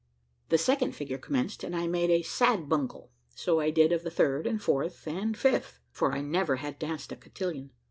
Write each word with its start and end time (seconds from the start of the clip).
The 0.49 0.57
second 0.57 0.93
figure 0.95 1.19
commenced, 1.19 1.63
and 1.63 1.75
I 1.75 1.85
made 1.85 2.09
a 2.09 2.23
sad 2.23 2.67
bungle: 2.67 3.11
so 3.35 3.59
I 3.59 3.69
did 3.69 3.91
of 3.91 4.01
the 4.01 4.09
third, 4.09 4.47
and 4.47 4.59
fourth, 4.59 5.05
and 5.05 5.37
fifth, 5.37 5.77
for 5.91 6.11
I 6.11 6.21
never 6.21 6.55
had 6.55 6.79
danced 6.79 7.11
a 7.11 7.15
cotillon. 7.15 7.69